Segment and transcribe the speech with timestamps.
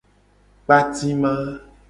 [0.65, 1.33] Kpatima.